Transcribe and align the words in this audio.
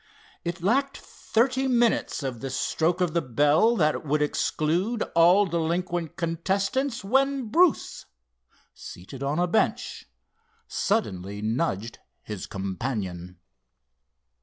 It 0.43 0.63
lacked 0.63 0.97
thirty 0.97 1.67
minutes 1.67 2.23
of 2.23 2.39
the 2.39 2.49
stroke 2.49 3.01
of 3.01 3.13
the 3.13 3.21
bell 3.21 3.75
that 3.75 4.03
would 4.03 4.23
exclude 4.23 5.03
all 5.13 5.45
delinquent 5.45 6.15
contestants, 6.17 7.03
when 7.03 7.49
Bruce, 7.49 8.07
seated 8.73 9.21
on 9.21 9.37
a 9.37 9.45
bench, 9.45 10.07
suddenly 10.67 11.43
nudged 11.43 11.99
his 12.23 12.47
companion. 12.47 13.37